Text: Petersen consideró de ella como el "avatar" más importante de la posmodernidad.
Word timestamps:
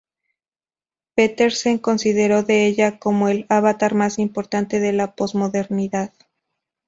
Petersen 1.13 1.77
consideró 1.77 2.41
de 2.41 2.65
ella 2.65 2.97
como 2.97 3.29
el 3.29 3.45
"avatar" 3.49 3.93
más 3.93 4.17
importante 4.17 4.79
de 4.79 4.93
la 4.93 5.13
posmodernidad. 5.13 6.11